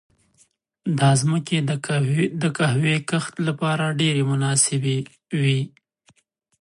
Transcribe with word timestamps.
دا 0.99 1.09
ځمکې 1.21 1.57
د 2.41 2.43
قهوې 2.57 2.97
کښت 3.09 3.35
لپاره 3.47 3.95
ډېرې 3.99 4.23
مناسبې 4.31 4.97
وې. 5.41 5.61